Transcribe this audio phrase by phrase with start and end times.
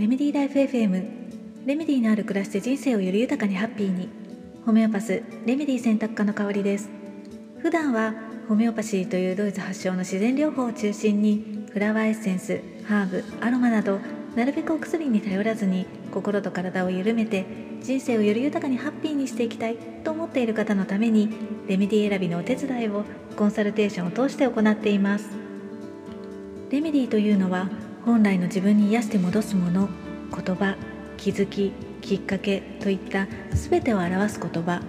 [0.00, 1.04] レメディーライフ FM
[1.66, 4.08] レメディーのある暮らしで人生をより豊かにハッピーに。
[4.64, 6.88] ホメオパスレメディー選択科の香りです。
[7.58, 8.14] 普段は
[8.48, 13.98] ホメオパシーというドイツ発祥の自然療法を中心にフラワーエッセンスハーブアロマなど
[14.34, 17.44] なるべくお薬に頼らずに心と体を緩めて
[17.82, 21.28] 人生をより豊かにハッピーにしていきたいと思っている方のために
[21.68, 23.04] レメディ選びのお手伝いを
[23.36, 25.28] コンサルテーションを通して行っています。
[26.70, 27.68] レメディというのは
[28.04, 29.88] 本来の自分に癒して戻すもの
[30.34, 30.76] 言葉
[31.16, 34.80] 気づききっかけといった全てを表す言葉。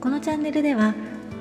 [0.00, 0.94] このチャンネルでは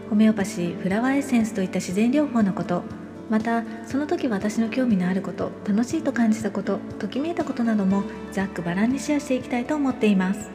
[0.09, 2.83] ホメオパシーフラワーエッセンスといった自然療法のこと
[3.29, 10.51] またその時私の興味のあること楽しいと感じたことときめいたことなどもざっくばらんにシェアしていきたいと思っています。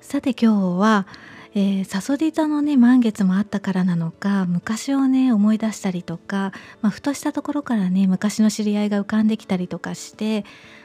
[0.00, 1.06] さて今日は、
[1.54, 10.44] えー、サソリ座のね満月もあったからなのか昔をね思い出したりとか、まあ、ふとしたところからね昔の知り合いが浮かんできたりとかして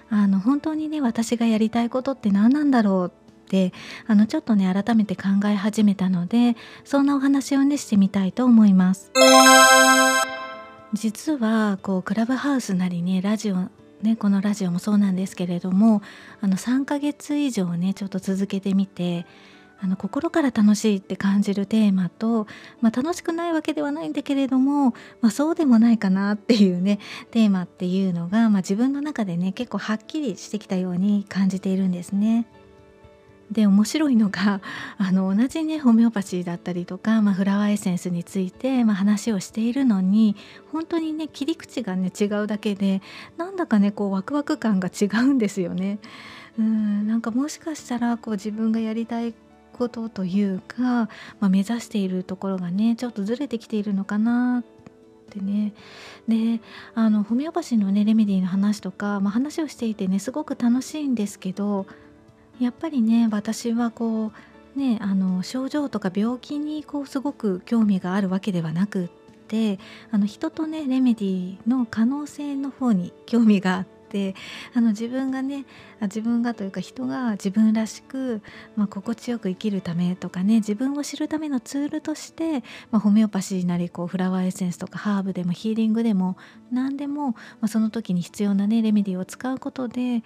[0.09, 3.72] あの本当にね私がやりたいことって何なんだろうって
[4.08, 9.11] あのちょっとね改めて考え始めたのでそんなお話をねしてみたいと思います。
[10.94, 13.70] 実はこうクラブハウスなりねラジオ
[14.02, 16.03] ね、このラジオもそうなんですけれども
[16.39, 19.25] あの3ヶ月以上ねちょっと続けてみて
[19.80, 22.47] あの心から楽しいって感じるテーマと、
[22.81, 27.00] まあ、楽しくないわけではないんだけれども、まあ、そうでもないかなっていうね
[27.31, 32.48] テーマっていうのが、まあ、自分の中でね結構はっきりしてきたように感じているんですね。
[33.52, 34.59] で面白いのが
[34.98, 40.36] あの同じねホメオパシーだったりとか、まあ、フラワーエッセンスについて、まあ、話をしているのに
[40.73, 43.02] 本当にね切り口がね違うだけで
[43.38, 46.00] なんだかねこうワクワク感が違うんですよね。
[46.59, 49.33] うんなんかもしかしたらこう自分がやりたい
[49.78, 51.09] ことというか、ま
[51.42, 54.64] あ、目指しているところがねちょっとずれてきているのかなっ
[55.30, 55.73] てね。
[56.28, 56.59] で
[56.95, 61.86] あのホメオパシーのねレメディーの話とか、まあ、話をしていてねすごく楽しいんですけど
[62.59, 64.32] やっぱりね私はこ
[64.76, 69.08] うねあの症状とか病気にこうすごく興味があるわけではなくっ
[69.48, 69.80] て
[70.11, 73.96] あの人とねレメディの可能性の方に興味があって
[74.73, 75.66] あの自分がね
[76.02, 78.42] 自分がというか人が自分らしく、
[78.76, 86.38] まあ、心地よく生きるためとかね自分を知るためのツールとして、まあ、ホメオパシーなりこうフラワーエッセンスとかハーブでもヒーリングでも
[86.72, 90.24] 何でも、まあ、その時に必要なねレメディーを使うことで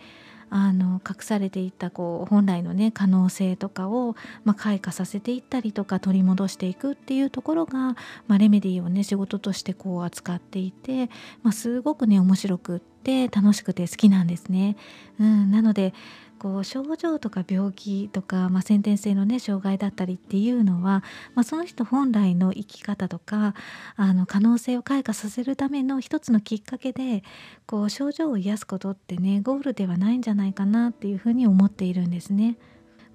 [0.53, 7.95] あの隠されていたこう本来のね可能性とかを、まあ、開花させていったりとか取り戻していくっていうところが、
[8.28, 11.09] まあ、レメディーをね仕事としてこう扱っていて、
[11.41, 14.75] まあ、すごくね面白くって楽しくて好きなんですね。
[15.19, 15.94] うん、なので
[16.41, 21.03] こう症状とか病気とか、まあ、先天性のね障害だったりっていうのは、
[21.35, 23.53] まあ、その人本来の生き方とか
[23.96, 27.24] あの可能性を開花させるための一つのきっかけで
[27.68, 32.57] こう症状を癒すことってねゴールではないんじゃないかなっていうふうに思っているんですね。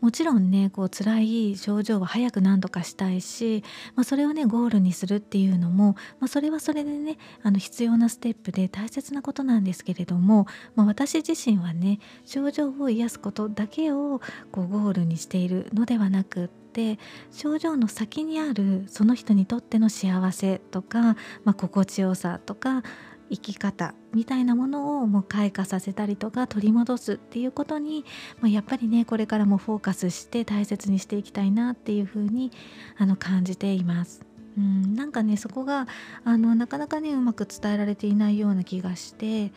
[0.06, 3.64] もちろんねこう辛い症状は早く何とかしたいし、
[3.96, 10.46] まあ、それをねゴールにするっていうのも、まあ、それはそれでねあの必要なステップで大切なことなんですけれども、
[10.76, 14.20] まあ、私自身はね症状を癒すことだけを
[14.52, 17.00] こうゴールにしているのではなくって
[17.32, 21.02] 症状の先にあるその人にとっての幸せとか、
[21.42, 22.84] まあ、心地よさとか
[23.30, 28.04] 生き方みたいなものをもう開花させたりとか取り戻すっていうことに、
[28.44, 32.52] やっぱりねこれからもフォーカスして大切にしていきたいなっていうふうに
[32.98, 34.26] あの感じています。
[34.56, 35.86] うん、なんかねそこが
[36.24, 39.52] あのなかなかねうまく伝えられていないような気がして、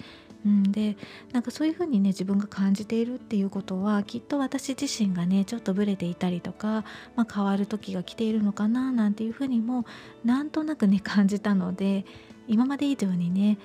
[0.46, 0.98] うん、で
[1.32, 6.84] なんかそういうふうにね自分が感じているっていうことはきっと私自身がねちょっとブレていたりとか、
[7.16, 9.86] まあ、変わる時が来ているのかななんていうふうにも
[10.26, 12.06] なんとなくね感じたので
[12.50, 13.58] 今まで以上にね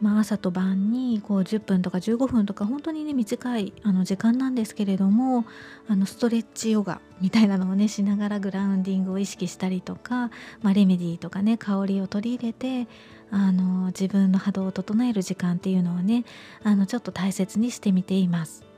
[0.00, 5.44] まあ、朝と晩にこう10分とか15分とか本当にね短いあの時間なんですけれども
[5.88, 10.30] あのストレッチヨガみたいなのをねしながらグラウンディングを意識したりとか、
[10.62, 12.88] まあ、レメディーとかね香りを取り入れて
[13.30, 16.24] あの自分の波動を整える時間っていうのをね
[16.64, 18.69] あのちょっと大切にしてみています。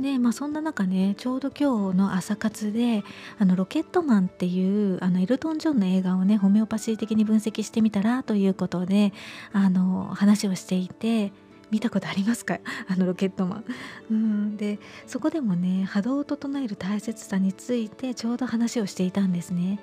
[0.00, 3.04] でまあそんな中ねちょうど今日の朝活で
[3.38, 9.12] あのロケットマンっていうあのエルトン・ジョンの映画をねホメオパシー的に分析してみたらということで
[9.52, 11.32] あの話をしていて
[11.70, 12.58] 見たことありますか？
[12.88, 13.64] あのロケットマン。
[14.10, 19.78] うんでそこでもね波動を整える大切さについてちょうど話をしていたんですね。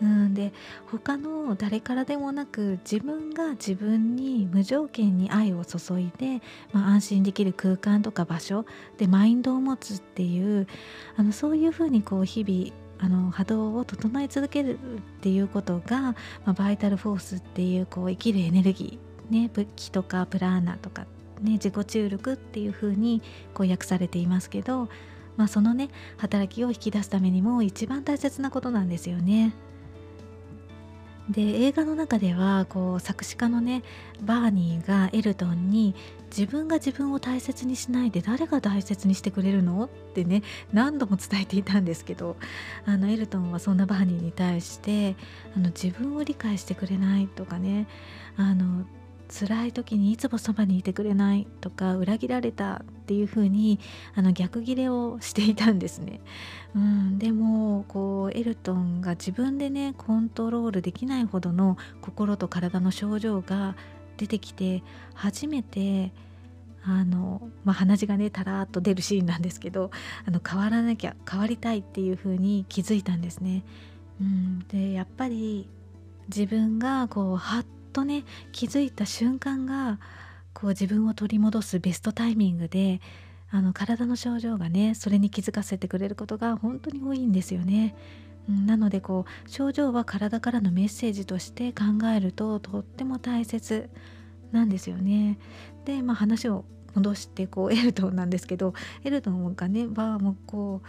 [0.00, 0.52] うんで
[0.86, 6.40] 他の誰からでもなく自分が自分に無条件に愛を注いで、
[6.72, 8.64] まあ、安心できる空間とか場所
[8.96, 10.66] でマインドを持つっていう
[11.16, 14.78] あのそういうふうにこう日々あの波動を整え続けるっ
[15.20, 16.16] ていうことが、ま
[16.46, 21.06] あ、バイタルフォースっていうこう生きるエネルギーね武器とかプラーナとか
[21.42, 23.22] ね、自己注力っていう風に
[23.54, 24.88] こう訳されていますけど、
[25.36, 29.54] まあ、そのね働きを引き出すためにも一番大切なことなんですよね。
[31.30, 33.82] で映画の中ではこう作詞家のね
[34.22, 35.94] バーニーがエルトンに
[36.34, 39.84] 自分が自分を大切にしないで誰が大切にしてくれるの？
[39.84, 40.42] ってね
[40.72, 42.36] 何度も伝えていたんですけど
[42.86, 45.16] あのエルトンはそんなバーニーに対して
[45.54, 47.86] あの自分を理解してくれないとかね
[48.36, 48.86] あの
[49.28, 53.78] 辛い時にいつもそばにいてくれないとか裏切られたっていう風に
[54.14, 56.20] あに逆ギレをしていたんですね。
[56.74, 63.76] うん、でもこうエルトンが自分でねコントロールできないほどの心と体の症状が
[64.16, 64.82] 出てきて
[65.14, 66.12] 初めて
[66.84, 69.90] あの、まあ、鼻血がねたらっと出るシーンなんですけど
[70.26, 73.64] あの変わらなきゃ変わりたいっていう風に気づいたんですね。
[74.20, 75.68] うん、でやっぱり
[76.28, 77.64] 自分がこうはっ
[77.98, 79.98] とね気づいた瞬間が
[80.52, 83.00] こう自分を取り戻すベストタイミングで
[83.50, 87.96] あの体の症状がねそれに気づかせてくれることが本当に多いんですよね。
[88.46, 91.84] なのでこう症状は体からのメッセージとして考
[92.14, 93.90] えるととっても大切
[94.52, 95.38] なんですよね。
[95.84, 98.74] で、まあ、話を戻してこう エルトンなんですけど
[99.04, 100.82] エルトンがねバーもこ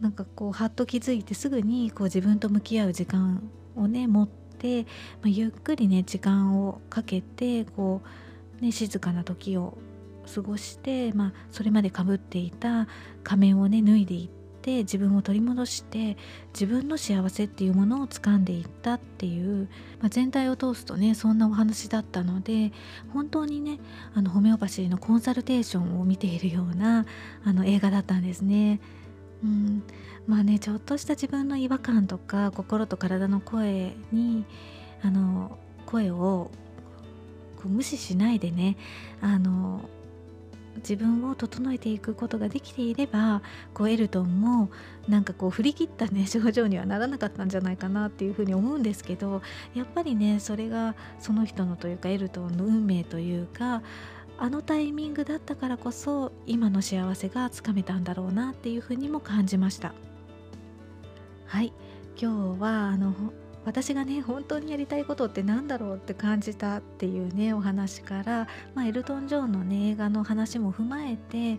[0.00, 4.28] うなんかこうはっと気づいてすぐにこう自分と向き合う時間をね持っ
[4.62, 4.88] て、ま
[5.24, 8.00] あ、ゆっくりね時間をかけてこ
[8.60, 9.76] う、ね、静かな時を
[10.32, 12.86] 過ごして、まあ、それまでかぶっていた
[13.24, 14.42] 仮面をね脱いでいって。
[14.62, 16.16] 自分を取り戻して
[16.54, 19.68] 自分の幸せっていうものを掴んでいったっていう、
[19.98, 22.70] まあ、全体を通すとねそんなお話だったので
[23.12, 23.80] 本当にね
[24.14, 27.06] あのホメオパシーのコンサルテーションを見ているような
[27.44, 28.78] あの映画だったんですね。
[29.42, 29.82] うん、
[30.26, 34.44] まあねちょっとした自分の違和感とか心と体の声に
[35.02, 36.50] あの声を
[37.56, 38.76] こう無視しないでね
[39.20, 39.88] あの
[40.76, 43.42] 自分を整えていくことができていれば
[43.74, 44.70] こうエルトンも
[45.08, 49.42] なんかこう振り切ったね症状にはならなかったんじゃないかなっていうふうに思うんですけど
[49.74, 53.82] やっぱりねそれがその人のというかエルトンの運命というか
[54.38, 59.94] あのタイミングだったからこそ今の幸せがつかめたんだろうなっていうふうにも感じました。
[61.46, 61.72] はい。
[62.20, 63.14] 今日はあの
[63.64, 71.58] 私がね本当にやりたいことって何だろうって感じたっていうねお話から、まあ、エルトン・ジョーンのね映画の話も踏まえて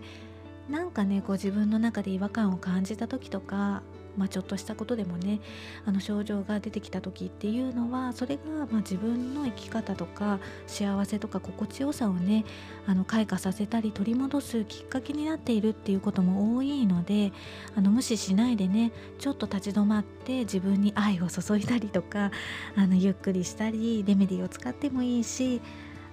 [0.68, 3.82] なんかねこう自分の中で違和感を感じた時とか
[4.16, 5.40] まあ、ちょっとしたことでもね
[5.84, 12.44] あの症状が出てきた時っていうのはそれがま自分の生き方とか幸せとか心地よさをね
[12.86, 17.32] あの開花させたり取り戻すきっかけになっているっていうことも多いので
[17.76, 22.30] あの無視しないでねちょっと立ち止まって自分に愛を注いだりとか
[22.76, 25.60] あのゆっくりしたりレメディーを使ってもいいし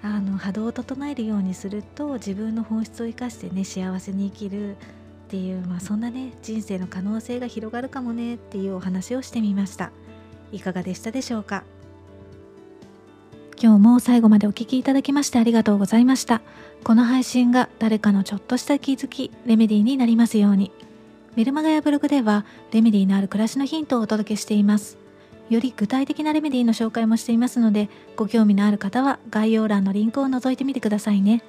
[0.04, 4.78] あの波動を整えるようにすると自分の本質を生かしてね幸せに生きる
[5.32, 9.92] っていう、まあ、そんなね人生の可能性が広がるかもねっていうお話をしてみました。
[10.52, 11.64] いかがでしたでしょうか？
[13.58, 16.42] 今日も最後までお聴きいただきましてありがとうございました。
[16.84, 20.70] この配信が誰かのちょっとした気づきレメディーになりますように。
[21.38, 24.98] メルマガやブログではレメディーのある暮らしのヒントをお届けしています。
[25.50, 27.88] より具体的なレメディーの紹介もしていますので
[28.18, 31.42] ご興味のある方は概要欄のリンクを覗いてみてくださいね。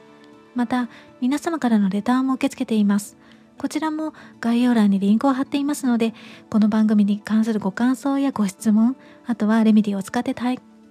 [0.54, 0.88] また
[1.20, 3.16] 皆様からのレターも受け付けています。
[3.58, 6.14] こちらも概要欄にリンクを貼っていますので、
[6.50, 10.34] この番組に関するご感想やご質問、あとはレメディを使って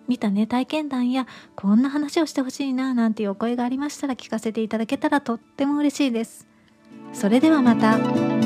[0.08, 6.48] 見たね、体験談やこんな話をしてほしいななんていうお声がありましたら聞かせていただけたらとっても嬉しいです。
[7.14, 8.41] それではまた。